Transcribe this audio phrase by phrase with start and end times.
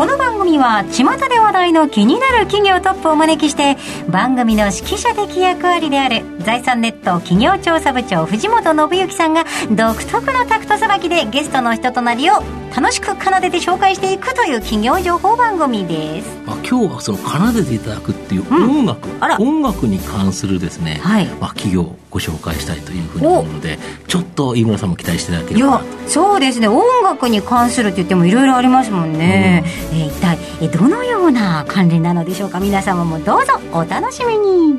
[0.00, 3.76] この番組は巷で話題の気になる企業トップをお招きして
[4.08, 12.42] 番組の指揮者的役割である財産ネット企業調査部長藤本信之さんが独特のタクトさばきでゲストの人となりを
[12.74, 16.28] 楽しく奏でて紹介していくという企業情報番組です。
[16.46, 19.40] あ今日はその奏でていただくっていう音楽、うんあら。
[19.40, 21.26] 音楽に関するですね、はい。
[21.40, 23.78] まあ、企業をご紹介したいというふうに思うので
[24.08, 25.78] ちょっと飯村さんも期待していただけいやれば。
[25.78, 26.68] なそうですね。
[26.68, 32.60] 音楽に関するって言ってもいろいろありますもんね、えー一体えーどのような関連なのでしょうか。
[32.60, 34.78] 皆様もどうぞお楽しみに。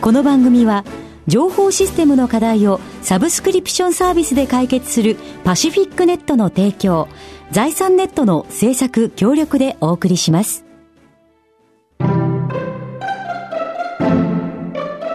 [0.00, 0.84] この番組は
[1.26, 7.08] 情報システムの課題をサブスクリプションサービスで解決するパシフィックネットの提供
[7.50, 10.64] 財産ネットの制作協力でお送りします。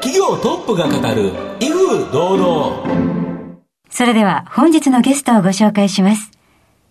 [0.01, 3.59] 企業トップが語る威風堂々。
[3.89, 6.31] それでは本日のゲストをご紹介します。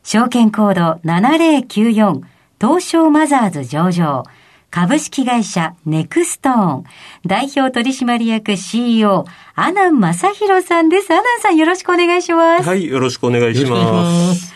[0.03, 2.23] 証券コード7094
[2.61, 4.25] 東証マザーズ上場
[4.71, 6.85] 株式会社ネクストーン
[7.25, 11.11] 代表取締役 CEO 阿南雅浩さんです。
[11.13, 12.69] 阿南さんよろしくお願いします。
[12.69, 14.35] はい、よろしくお願いしま。
[14.35, 14.55] す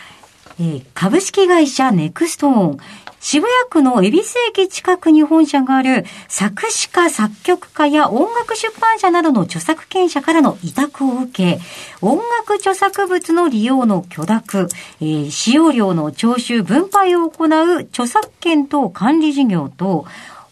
[0.59, 2.77] えー株式会社ネクストーン
[3.23, 11.59] 渋谷区の恵比寿駅近くに本社がある作詞家、作曲家や音楽出版社などの著作権者からの委託を受け、
[12.01, 14.67] 音楽著作物の利用の許諾、
[14.99, 20.05] えー使用料の徴収、分配を行う著作権等管理事業と、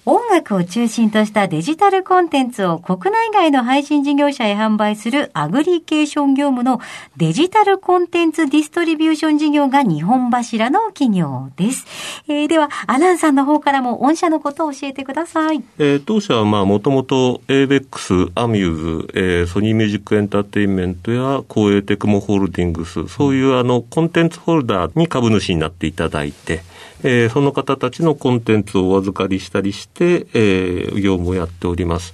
[0.03, 6.81] 音楽を中心としたデジタルコンテンツを国内外の配信事業者へ販売するアグリケーション業務の
[7.17, 11.85] デジタルコンテンツディストリビューション事業が日本柱の企業です。
[12.27, 15.63] えーでは、アナンさんの方からも御社のことを教えてください。
[15.77, 26.63] えー当社はまあもともと ABEX、アミューズ、えーソニーミュージックエンターテインメントや光栄テクモホールディングス、そういうあのコンテンツホルダーに株主になっていただいて、
[27.03, 32.13] えーその方たちのコンテンツをお預かりしたりして、えー業務をやっております。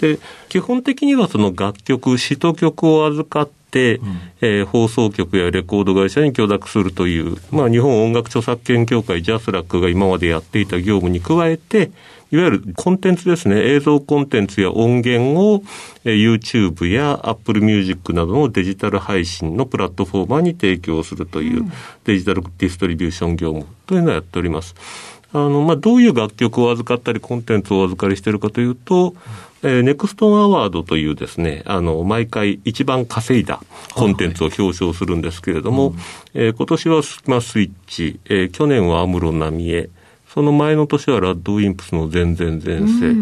[0.00, 0.18] で、
[0.48, 11.90] 基本的にはその楽曲、詩と曲を預かって、えー放送局やレコード会社に許諾するという、まあ、日本音楽著作権協会ジャスラックが今までやっていた業務に加えて、
[12.32, 15.62] いわゆるコンテンツですね、映像コンテンツや音源を、
[16.04, 21.64] えー YouTube や Apple Music などのデジタル配信のプラットフォーマーに提供するという
[22.04, 24.74] デジタルディストリビューション業務というのをやっております。
[25.32, 29.14] あの、まあ、どういう楽曲を預かったり、コンテンツをお預かりしているかというと、
[29.62, 33.60] えーネクストンアワードというですね、あの、毎回一番稼いだ
[33.94, 35.94] コンテンツを表彰するんですけれども、
[36.34, 39.90] えー今年はスキマスイッチ、えー去年はアムロナミエ、
[40.32, 43.14] その前の年はラッドウィンプスの全然前世、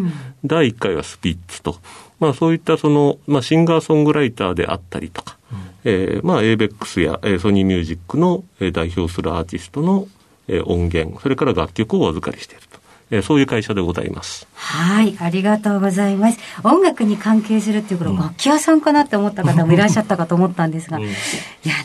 [0.45, 1.77] 第1回はスピッツと、
[2.21, 5.37] まあそういったその、まあシンガーソングライターであったりとか、
[5.85, 10.07] えーまあ ABEX や、えーソニーミュージックの、えー代表するアーティストの、
[10.47, 12.79] えー音源、それから楽曲をお預かりしていると。
[13.11, 14.47] えーそういう会社でございます。
[14.61, 16.39] はい、ありがとうございます。
[16.65, 21.09] 音楽に関係するっていうこと、楽器屋さんかなって思った方もいらっしゃったかと思ったんですが、いや、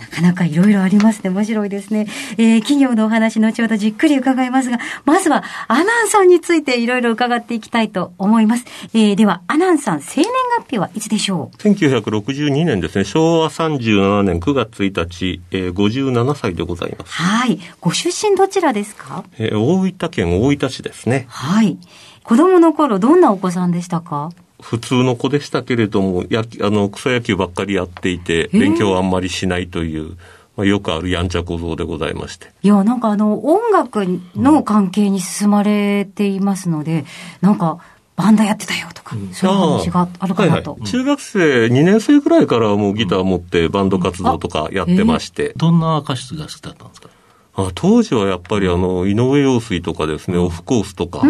[0.02, 1.30] なかなかいろいろありますね。
[1.30, 2.08] 面白いですね。
[2.38, 8.66] えー企業のお話、後ほどじっくり伺いますが、まずは、アナンさんについていろいろ伺っていきたいと思います。
[8.94, 10.30] えーでは、アナンさん、生年
[10.60, 17.12] 月日はいつでしょう？1962年ですね、昭和37年9月1日、えー57歳でございます。
[17.14, 17.60] はい。
[17.82, 19.24] ご出身どちらですか？
[19.38, 21.26] えー大分県大分市ですね。
[21.30, 21.78] はい。
[22.24, 24.32] 子供の頃、どんなお子さんでしたか？
[24.62, 30.18] 普通の子でしたけれども、やあの草野球ばっかりやっていて、ー勉強はあんまりしないという、
[30.56, 32.48] まあ、よくあるやんちゃ小僧でございまして。
[32.62, 37.06] いや、なんかあの、音楽の関係に進まれていますので、
[37.42, 37.80] なんか、
[38.16, 40.74] バンドやってたよとか、そういう話があるかなと。
[40.74, 40.90] はいはい。
[40.92, 47.10] 中学生2年生ぐらいからもうギター持ってバンド活動とかやってまして、どんな歌手が好きだったんですか？
[47.56, 51.22] あ当時はやっぱりあの、井上陽水とかですね、オフコースとか、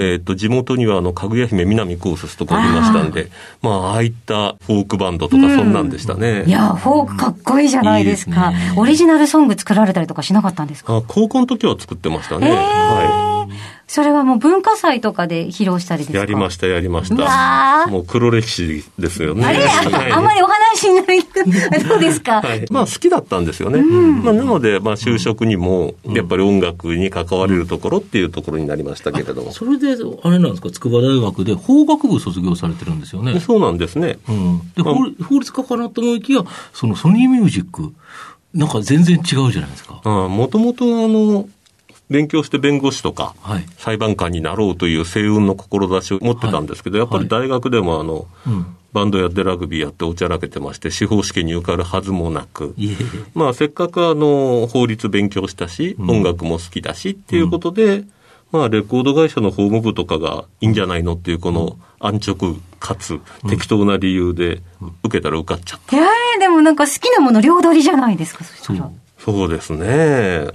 [0.00, 3.30] えっ、と、地元にはあの、かぐや姫南コースとかいましたんで、
[3.62, 6.44] まあ、ああいったフォークバンドとかそんなんでしたね。
[6.46, 8.50] いや、フォークかっこいいじゃないですか。
[8.50, 8.72] ね。
[8.76, 10.96] オリジナルソング作られたりとかしなかったんですか？
[10.96, 12.50] あ高校の時は作ってましたね。
[12.50, 13.37] は
[13.86, 16.12] それはもう文化祭とかで披露したりですい。
[16.12, 16.18] か？
[16.18, 17.86] やりました、やりました。
[17.88, 19.44] ーもう黒歴史ですよね。
[19.44, 19.58] あれ？
[19.66, 21.22] はいあんまりお話になり、
[21.88, 23.82] どうですか、はい、まあ好きだったんですよね。
[23.82, 29.52] まあ、なので、まあ就職にも、やっぱり音楽に関われるところっていうところになりましたけれども。
[29.52, 33.40] それで、あれなんですか、筑波大学で法学部卒業されてるんですよね。
[33.40, 34.18] そうなんですね。
[34.28, 37.92] うん、で、まあ法律法律家かなと思いきや、そのソニーミュージック
[38.54, 40.00] なんか全然違うじゃないですか。
[40.04, 41.48] もともとあの、
[42.10, 48.66] 勉強して弁護士とか、はい裁判官になろうという星雲の志を持ってたんですけど、やっぱり大学でもあの、うん。
[48.92, 52.74] バンドやってラグビーやっておちゃらけてまして、司法試験に受かるはずもなく。
[53.34, 58.04] まあ、せっかくあの、法律勉強したし、うん音楽も好きだしっていうことで、
[58.50, 64.62] まあ、レコード会社の法務部とかがいいんじゃないのっていう、この安直かつ適当な理由で、
[65.02, 65.96] 受けたら受かっちゃった。
[65.96, 68.90] いやーでもなんか好きなもの両取りじゃないですか、そしたら。
[69.32, 69.48] そう。
[69.48, 70.48] ですね。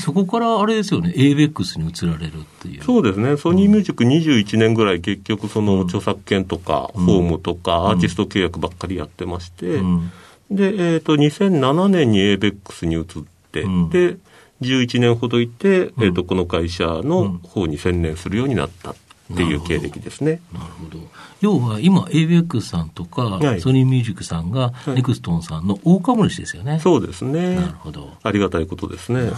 [0.00, 2.82] そこからあれですよね、ABEX に移られるっていう。
[2.82, 3.36] そうですね。
[3.36, 10.12] ソニーミュージック21年ぐらい結局その著作権とか、うんホームとか、アーティスト契約ばっかりやってまして、うん。
[10.50, 13.04] で、えっ、と、2007年に ABEX に移っ
[13.52, 14.16] て、うんで、
[14.60, 18.94] 11年ほどいて、うんえっ、と、この会社の方に専念するようになったっ
[19.36, 20.40] ていう経歴ですね。
[20.52, 20.98] なるほど。
[21.40, 26.80] 要は今 ABEX さんとか、はいソニーミュージックさんが、いネクストンさんの大株主ですよね。
[26.80, 27.56] そうですね。
[27.56, 28.12] なるほど。
[28.22, 29.30] ありがたいことですね。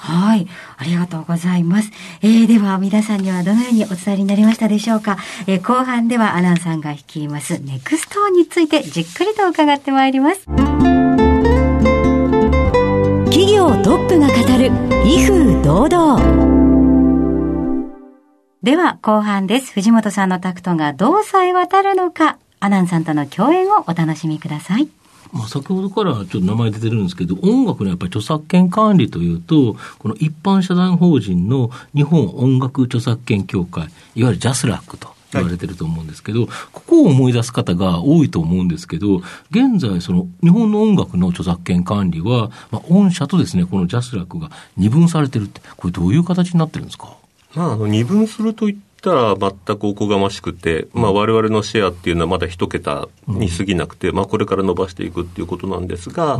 [0.00, 0.46] はい。
[0.78, 1.90] ありがとうございます。
[2.22, 5.18] えー、では、皆さんにはどのようにお伝えになりましたでしょうか。
[5.46, 10.46] えー、後半ではアナンさんが率いますネクストーンについてじっくりと伺ってまいります。
[13.26, 14.70] 企業トップが語る
[15.04, 16.49] 威風堂々
[18.62, 19.72] では、後半です。
[19.72, 24.86] 藤本さんのタクトがどうさえ渡るのか、阿南さんとの共演をお楽しみください。
[25.32, 33.84] まあ、先ほどからちょっと名前出てるんですけど、音楽のやっぱり著作権管理というと、この一般社団法人の日本音楽著作権協会、
[34.14, 47.14] いわゆるジャスラックと言われてると思うんですけど、ここを思い出す方が多いと思うんですけど、現在、その日本の音楽の著作権管理は、まあ、御社とですね、このジャスラックが二分されてるって、これどういう形になってるんですか？
[47.54, 56.38] まあ、あの、二分するといったら全くおこがましくて、まあ、我々のシェアっていうのはまだ一桁に過ぎなくて、まあ、これから伸ばしていくっていうことなんですが、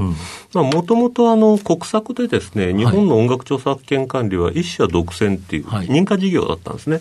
[0.52, 5.86] もともとあの、国策でですね、日本の音楽著作権管理は一社独占っていうはい。
[5.86, 7.00] 認可事業だったんですね。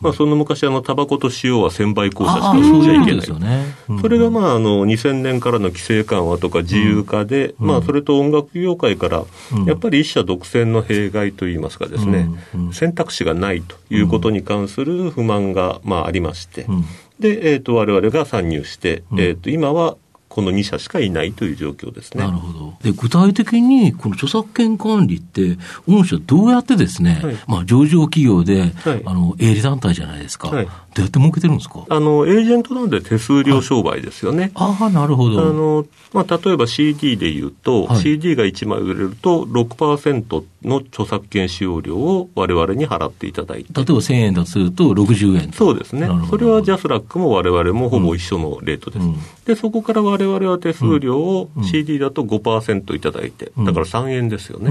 [0.00, 4.00] まあ、その昔、あの、タバコと塩は1000倍交差しかそういうこと売っちゃいけない。
[4.00, 7.66] それがまあ、あの、2000年からの規制緩和とか自由化で、うん。
[7.66, 12.28] まあ、それと音楽業界からうん、やっぱり一社独占の弊害といいますかですね、
[12.72, 16.84] 選択肢がないということに関する不満が、まあ、ありまして、うん
[17.20, 19.96] で、えっ、と、我々が参入して、うんえっ、と、今は
[20.28, 22.38] この2社しかいないという状況ですねなる。
[22.38, 22.74] ほど。
[22.82, 25.56] で、具体的に、この著作権管理って、
[25.86, 30.48] 御社どうやってですね、はいまあ、上場企業で、はいあの、営利団体じゃないですか。
[30.48, 31.84] はいどうやって儲けてるんですか？
[31.88, 34.52] あの、エージェントなんで手数料商売ですよね。
[34.54, 35.52] ああ、なるほあど。
[35.52, 43.72] の、まあ、例えば CD で言うと、はい CD が1枚売れると6%の著作権使用料を我々に払っていただいて。
[43.74, 45.56] 例えば1000円だとすると60円と。
[45.56, 49.04] そうですねそれはジャスラックも我々もほぼ一緒のレートです。
[49.04, 54.70] うんで、そこから我々は手数料をうん CD だと5%いただいて、うんだから3円ですよね。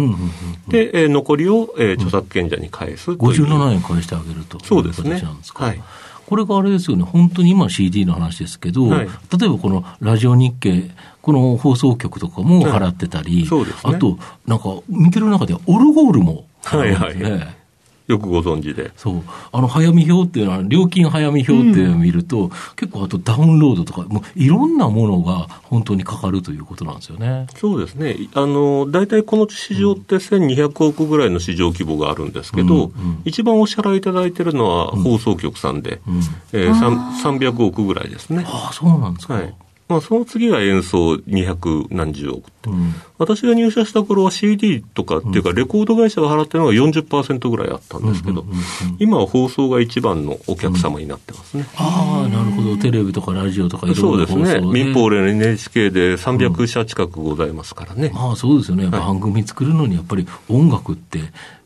[0.67, 3.17] で、えー残りを、えー著作権者に返すという。
[3.17, 4.59] 57円返してあげると。
[4.63, 5.21] そうですね。
[5.53, 5.81] はい
[6.25, 9.07] これがあれですよね、本当に今 CD の話ですけど、はい
[9.37, 10.89] 例えばこのラジオ日経、
[11.23, 17.63] この放送局とかも払ってたり、はいねあと、なんか見てる中ではオルゴールもはいはい
[18.07, 18.91] よくご存知で。
[18.97, 19.23] そう。
[19.53, 27.47] あの、早見表っていうのは、料金早見表っていうのを見ると、結構あとダウンロードとか、もういろんなものが本当にかかるということなんですよね。
[27.55, 28.17] そうですね。
[28.33, 36.15] あの、大体この市場って1200億ぐらいの市場規模があるんですけど、うんうん一番お支払いいただいてるのは放送局さんで、うん。
[36.51, 38.43] えー、3 300億ぐらいですね。
[38.45, 39.35] ああ、そうなんですか。
[39.35, 39.55] はい。
[39.93, 42.69] まあ、その次が演奏200何十億って。
[42.69, 42.93] うん。
[43.19, 48.63] 私が入社した頃は CD とかっていうか、レコード会社が払ってるのが40%ぐらいあったんですけどうんうんうんうん、
[48.99, 51.65] 今は放送が一番のお客様になってますね。
[51.75, 52.77] ああ、なるほど。
[52.77, 54.67] テレビとかラジオとかいろそうんな放送ですね。
[54.67, 58.11] 民放連 NHK で300社近くございますからね。
[58.13, 58.87] まあそうですよね。
[58.87, 61.19] 番組作るのにやっぱり音楽って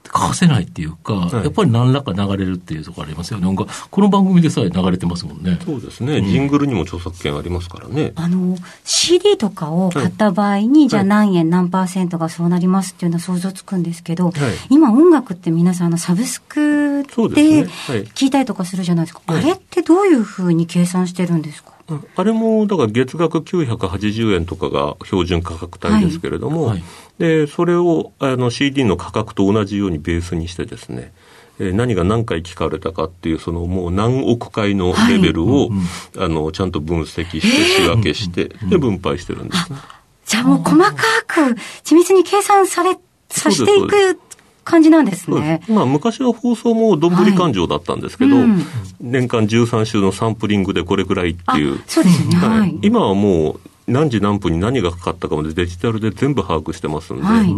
[0.10, 3.46] 欠かせないっていうか、はいやっぱり何らか流れるっていうところありますよね。
[3.46, 5.60] なんかこの番組でさえ流れてますもんね。
[5.64, 6.22] そうですね。
[6.22, 8.14] ジングルにも著作権ありますからね。
[8.16, 14.32] あの、CD とかを買った場合に、じゃあ何円何パーセントがそうなりますっていうのは想像つくんですけど、
[14.70, 19.22] 今音楽って皆さんあのサブスクで聞いたりとかするじゃないですか。
[19.26, 21.72] はいあれってどういうふうに計算してるんですか？
[21.72, 21.77] うん
[22.16, 26.78] あれも、だから月額980円とかが標準価格帯ですけれども、はい。
[26.78, 26.84] はい
[27.18, 31.12] で、それをあの CD の価格と同じようにベースにしてですね、
[31.60, 35.72] えー何が何回聞かれたかっていう、そのもう何億回のレベルを、
[36.18, 39.80] あの、ちゃんと分析して、仕分けして、で、分配してるんですね。
[40.26, 40.94] じゃあもう細か
[41.26, 41.42] く
[41.84, 42.96] 緻密に計算され、
[43.30, 44.20] させていく
[44.68, 45.66] 感じなんですねで。
[45.66, 48.62] すまあ、昔は放送もどんぶり勘定だったんですけど、はいうん
[49.00, 51.84] 年間13週のサンプリングでこれくらいっていうあ。
[51.86, 52.36] そうですよね。
[52.38, 52.80] ははいい。
[52.82, 57.56] 今はもう何時何分に何がかかったかまでデジタルで全部把握してますんで、はい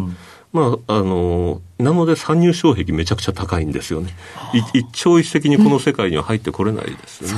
[0.52, 4.10] まあ、あの、なので参入障壁めちゃくちゃ高いんですよね。
[4.74, 7.36] い一朝一夕にこの世界には入ってこれないですよね。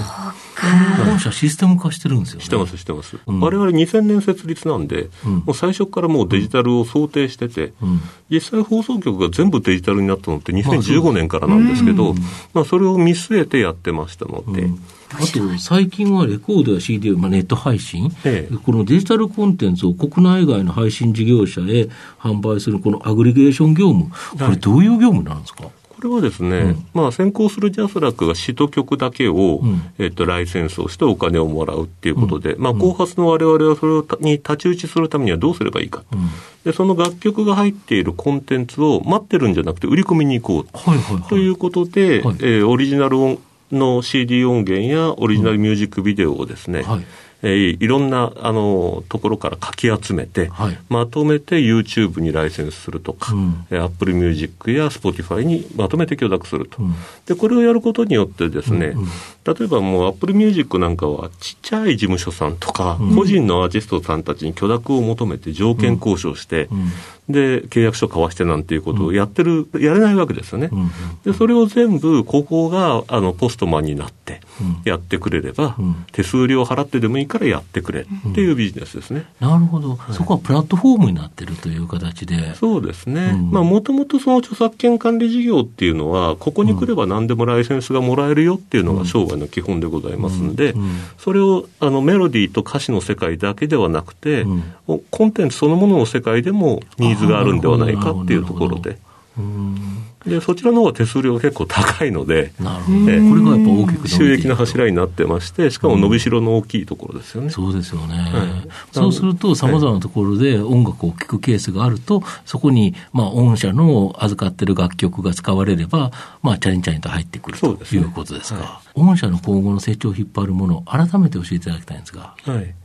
[1.06, 2.46] 本社システム化してるんですよね。
[2.46, 3.18] してます、してます。
[3.28, 3.40] うん。
[3.42, 5.32] 我々2000年設立なんで、うん。
[5.40, 8.02] もう最初からもうデジタルを想定してて、うん。
[8.30, 12.16] 実際放送局が全部デジタルになったのって2015年からなんですけど、
[12.54, 18.56] まあそれを見据えてやってましたので、うんあと、最近はレコードや CD、まあ、ネット配信、ええ。
[18.56, 21.90] このデジタルコンテンツを国内外の配信事業者へ
[22.20, 25.72] 販売するこのアグリゲーション業務、これどういう業務なんですか、こ
[26.08, 29.82] れはですね、まあ先行するジャスラックが詩と曲だけを、うん。
[30.00, 36.04] えっと、ライセンスをしてお金をもらうっていうことで、まあ後発の我々はそれに太刀打ちするためにはどうすればいいか。
[36.12, 36.30] うん。
[36.64, 40.90] で、その楽曲が入っているコンテンツを待ってるんじゃなくて売り込みに行こう。
[40.90, 41.24] はいはいはい。
[41.30, 42.36] ということで、はい。
[42.40, 43.40] えーオリジナル音
[43.72, 47.06] の CD 音源やオリジナルミュージックビデオをですね、はい。
[47.44, 50.78] えーいろんなあのところからかき集めて、はい。
[50.90, 53.66] まとめて YouTube にライセンスするとか、うん。
[53.72, 56.94] えー Apple Music や Spotify にまとめて許諾すると、うん。
[57.26, 59.08] でこれをやることによってですね、うんうん。
[59.44, 63.16] 例えばもう Apple Music なんかはちっちゃい事務所さんとか、うん。
[63.16, 66.92] 個人のアーティストさんたちに許諾を求めて条件交渉して、うん
[67.30, 70.70] で契約書交わしてなんていうことをやってる、やれないわけですよね。
[70.72, 70.92] うん
[71.24, 76.06] で、それを全部、ここが、あの、ポストマンになってうん、やってくれれば、うん。
[76.12, 79.26] 手数料払ってでもいいからやってくれっていうビジネスですね。
[79.40, 82.56] なるほど、そこはプラットフォームになってるという形で。
[82.56, 83.32] そうですね。
[83.34, 83.52] うん。
[83.52, 90.82] まあ、もともとその著作権管理事業っていうのは、ここに来れば何でもライセンスがもらえるよっていうのが商売の基本でございますんで、うん。
[90.82, 90.92] うん。
[91.18, 94.64] それを、あの、メロディーと歌詞の世界だけではなくて、うん。
[95.10, 98.98] コンテンツそのものの世界でもニーズがあるんではないかっていうところで。
[99.38, 102.98] うんで、そちらの方が手数料が結構高いので、なるほど。
[103.00, 107.50] こええれがやっぱ大きく収益の柱になってまして、しかも伸びしろの大きいところですよね。
[107.50, 108.16] そうですよね。
[108.16, 116.12] はいそうすると、様々なところで音楽を聴くケースがあると、そこに、まあ、御社の預かってる楽曲が使われれば、
[116.44, 118.82] まあ、チャリンチャリンと入ってくるとそうですねいうことですか。
[118.94, 122.36] 御社の今後の成長を引っ張るもの、改めて教えていただきたいんですが。
[122.44, 122.76] はい。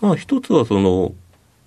[0.00, 1.12] まあ、一つはその、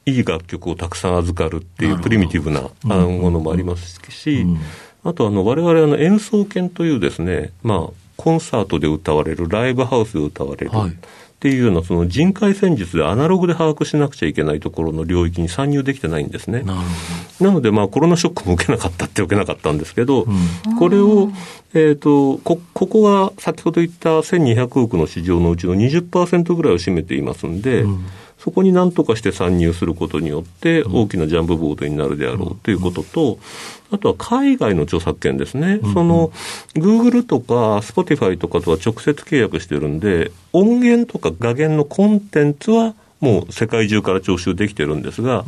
[0.06, 4.60] いい楽曲をたくさん預かるっていうプリミティブなものもありますし、うん
[5.06, 10.70] あとあの、我々あの演奏権というですね、まあ、コンサートで歌われる、ライブハウスで歌われる。
[10.70, 16.64] はいっていうような、その人海戦術でアナログで把握しなくちゃいけないところの領域に参入できてないんですね。
[17.42, 20.22] なので、まあ、コロナショックも受けなかったって受けなかったんですけど。
[20.22, 21.34] うんこれを、
[21.74, 28.06] えっ、と、こ、ここが先ほど言った1200億の市場のうちの20%ぐらいを占めていますんで、うん
[28.44, 33.40] そこに何とかして参入することによって、大きなジャンプボードになるであろうということと、
[33.90, 35.80] あとは海外の著作権ですね。
[35.94, 36.30] その、
[36.76, 45.46] Google とか Spotify とかとは直接契約してるんで、音源とか画源のコンテンツは、もう世界中から徴収できてるんですが、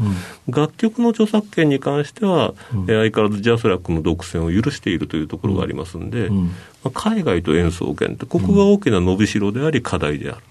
[0.47, 6.45] 楽曲の著作権に関しては、えー相変わらずジャスラックの独占を許しているというところがありますんで、ん。
[6.45, 6.51] ま
[6.85, 10.41] あ海外と演奏権って、ここが大きな伸びしろであり課題である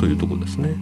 [0.00, 0.76] というところですね。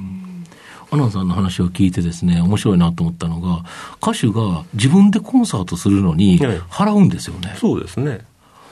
[0.92, 3.64] アナンさんの話を聞いてですね、面白いなと思ったのが、
[4.02, 7.56] 歌手が自分でコンサートするのにはい払うんですよね。
[7.58, 8.20] そうですね。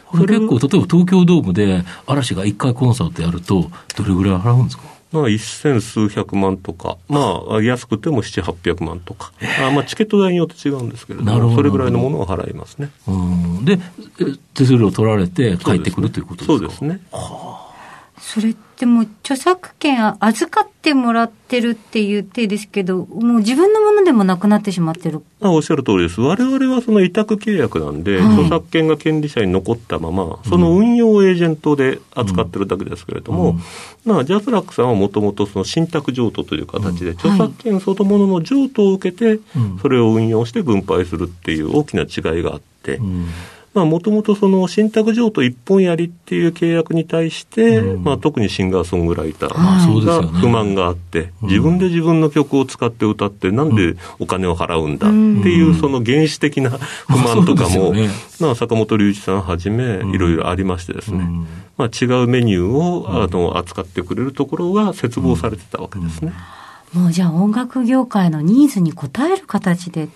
[0.07, 4.83] これ結構、例えば東京ドームで嵐が1回コンサートやると、どれぐらい払うんですか？
[5.13, 9.33] まあ、一千数百万とか、まあ、安くても七八百万とか、
[9.67, 12.91] あまあ、チケット代によって違うんですけれども、どそれぐらいのものを払いますね。
[13.09, 13.65] うん。
[13.65, 13.81] で、
[14.21, 14.25] え
[14.55, 16.59] 手数料取られて帰ってくるということですか？
[16.59, 17.01] そうですね。
[18.21, 25.23] それってもう著作権預かってもらってるっていう手ですけど、もう自分のものでもなくなってしまってる。
[25.43, 26.21] あおっしゃる通りです。
[26.21, 28.33] 我々はその委託契約なんで、はい。
[28.33, 33.59] 著作権が権利者に残ったまま、その運用エージェントで扱ってるだけですけれども、
[34.07, 43.27] まあ、ジャスラックさんはもともとその信託譲渡という形で、著作権そのものの譲渡を受けてうん、それを運用して分配するっていう大きな違いがあって、うん
[43.73, 48.05] まあ、もともとその信託譲渡一本やりっていう契約に対して、うん。
[48.05, 51.49] まあ、特にシンガーソングライターが不満があって、うん。
[51.49, 58.09] 自分で自分の曲を使って歌って、なんでお金を払うんだっていう、その原始的な不満とかも、ね。
[58.41, 60.11] まあ、坂本龍一さんはじめ、ん。
[60.11, 61.47] いろいろありましてですね、うん。
[61.77, 66.33] まあ、違うメニューを、あの扱ってくれるところが切望されてたわけですね。
[66.93, 70.09] もうじゃあ音楽業界のニーズに応える形で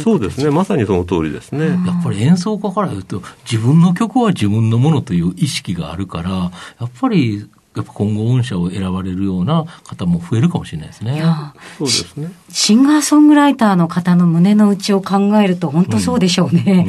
[0.00, 1.66] そうですね、まさにその通りですね。
[1.66, 6.50] やっぱり演奏家から言うと、自分の曲は自分のものという意識があるから、や
[6.86, 11.16] っぱり、やっぱ今後御社を選ばれるような方も増えるかもしれないですね。
[11.16, 12.30] いやそうですね。
[12.50, 16.86] シンガーソングライターの方の胸の内を考えると本当そうでしょうね。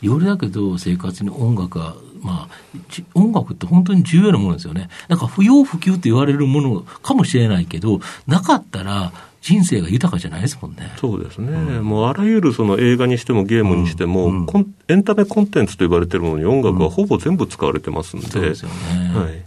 [0.00, 4.88] よりだけど生活に音楽が、まあ、じ音楽って本当に重要なものですよね。
[5.08, 9.12] なんか不要不急って言われるものかもしれないけど、なかったら
[9.44, 10.90] 人生が豊かじゃないですもんね。
[10.96, 11.50] そうですね。
[11.80, 18.26] もうあらゆるその映画にしてもゲームにしても、コンエンタメコンテンツと呼ばれてるものに音楽はほぼ全部使われてますんで。
[18.26, 18.74] そうですよね。
[19.14, 19.44] はい。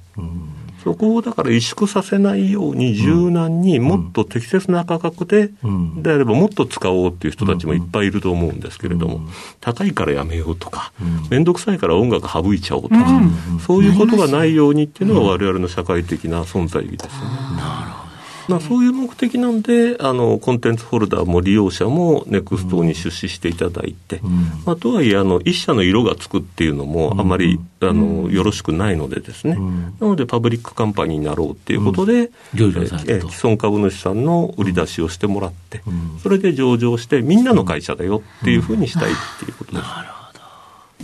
[0.83, 6.03] そこをだから萎縮させないように柔軟にもっと適切な価格で、ん。
[6.03, 9.21] であればもっと使おうっていう人たちもいっぱいいると思うんですけれども、
[9.61, 10.93] 高いからやめようとか、
[11.31, 13.21] 面倒くさいから音楽省いちゃおうとか、
[13.65, 18.06] そういうことがないようにっていうのが我々の社会的な存在意義ですよね。
[18.47, 24.21] まあ、そういう目的なんで、あの、コンテンツホルダーも利用者もネクストーンに出資していただいて、
[24.65, 29.55] まあ、とはいえ、あの、一社の色がつくっていうのもあまり、あの、よろしくないのでですね、
[29.99, 35.81] なので、パブリックカンパニーになろうっていうことで、上場さ既存株主さんの売り出しをしてもらって、
[36.23, 39.83] それで上場して、みんなの会社だよっていうふうにしたいっていうことです。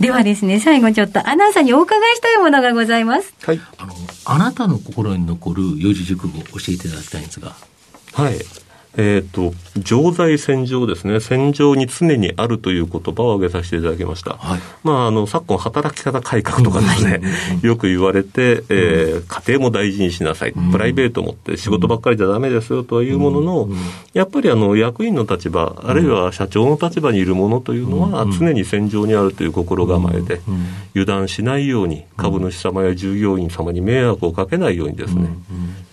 [0.00, 3.32] ではですね、最後ちょっとアナウンサーにお伺いしたいものがございます。
[3.42, 3.60] はい。
[3.78, 7.54] あの、あなたの心に残る四字熟語を教えていただきたいんですが。
[8.12, 8.38] はい。
[8.96, 11.18] えっ、と、常在戦場ですね。
[11.20, 14.34] 戦場に常にあるという言葉を挙げさせていただきました。
[14.34, 14.60] はい。
[14.84, 17.20] まあ、あの、昨今働き方改革とかですね、
[17.62, 20.52] よく言われて、えー家庭も大事にしなさい。
[20.52, 23.68] プライベートもって仕事ばっかりじゃダメですよとはいうものの、
[24.12, 30.40] やっぱりあの、役員の立場、あるいは社長の立場にいるものというのは、常に戦場にあるという心構えで、
[30.94, 35.28] 油断しないように、株主様や従業員様に迷惑をかけないようにですね、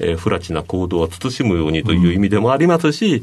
[0.01, 3.21] えー不埒な行動は慎むようにという意味でもありますし、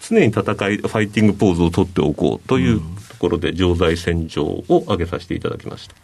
[0.00, 5.94] 常に戦い、ファイティングポーズを取っておこうというところで、常在戦場を挙げさせていただきました。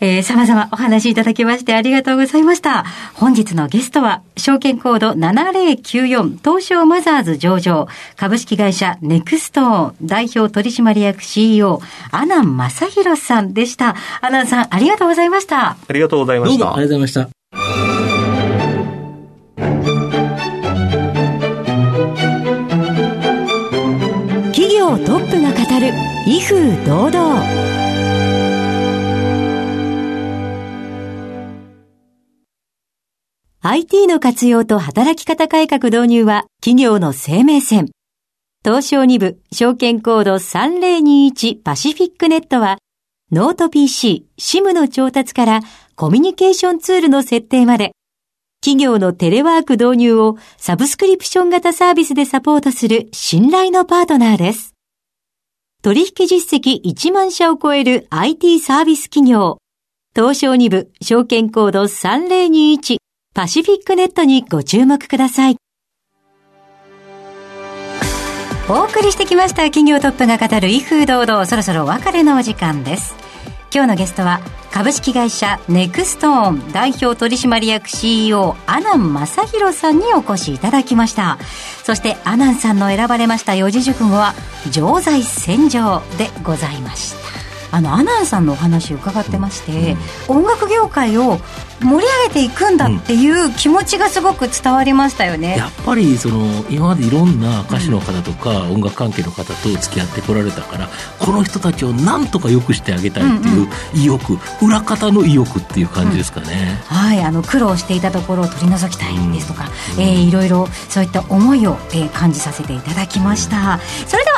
[0.00, 2.84] えー、様々お話しいただきましてありがとうございました。
[3.14, 11.80] 本日のゲストは、証券コード7094東証マザーズ上場、株式会社ネクストーン代表取締役 CEO、
[12.12, 13.96] 阿南正弘さんでした。
[14.20, 15.70] 阿南さん、ありがとうございました。
[15.70, 17.37] ありがとうございましたどうもありがとうございました。
[25.40, 25.92] 業トップが語る
[26.26, 27.44] 威風堂々
[33.60, 37.88] IT の活用と働き方改革導入は企業の生命線。
[38.64, 42.78] 東証2部証券コード3021パシフィックネットは
[43.30, 45.60] ノート PC、SIM の調達から
[45.96, 47.92] コミュニケーションツールの設定まで
[48.60, 54.77] 企業のテレワーク導入をサブスクリプション型サービスでサポートする信頼のパートナーです。
[55.88, 59.56] 取引実績1万社を超える IT サービス企業。
[60.14, 62.98] 東証2部証券コード3021
[63.34, 65.56] パシフィックネットにご注目ください。
[68.68, 73.14] お送りしてきました企業トップが語る威風堂々そろそろお別れのお時間です
[73.72, 74.40] 今日のゲストは
[74.72, 81.38] 株式会社ネクストーン代表取締役 CEO 阿南正弘さんにお越しいただきました。
[81.84, 84.34] そして阿南さんの選ばれました四字熟語は
[84.70, 87.37] 常在戦場でございました。
[87.70, 89.96] あの阿南さんのお話を伺ってまして、
[90.28, 91.38] 音楽業界を
[91.82, 100.88] 盛り上げていくんだっていう気持ちがすごく伝わりましたよね、やっぱりその今までいろんな歌手の方とか音楽関係の方と付き合ってこられたから
[101.20, 106.82] この人たちをなんとか良くしてあげたいっていう意欲、裏方の意欲っていう感じですかね。
[106.86, 114.37] はい、あの苦労していたところを取り除きたいですとか、えーいろいろそういった思いを、えー感じさせていただきました、それでは